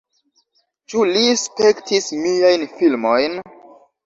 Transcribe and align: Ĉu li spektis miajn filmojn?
Ĉu 0.93 1.03
li 1.09 1.25
spektis 1.41 2.09
miajn 2.25 2.67
filmojn? 2.81 3.39